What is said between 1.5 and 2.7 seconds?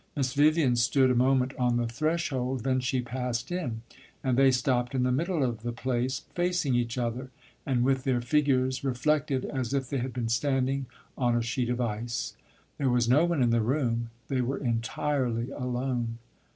on the threshold;